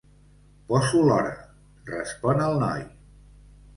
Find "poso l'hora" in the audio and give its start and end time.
0.71-1.35